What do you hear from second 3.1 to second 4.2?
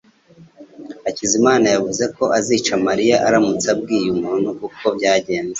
aramutse abwiye